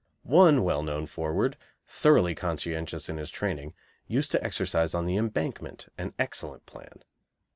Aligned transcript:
One 0.23 0.63
well 0.63 0.81
known 0.81 1.05
forward, 1.05 1.57
thoroughly 1.85 2.33
conscientious 2.33 3.07
in 3.07 3.17
his 3.17 3.29
training, 3.29 3.75
used 4.07 4.31
to 4.31 4.43
exercise 4.43 4.95
on 4.95 5.05
the 5.05 5.15
Embankment, 5.15 5.89
an 5.95 6.15
excellent 6.17 6.65
plan. 6.65 7.03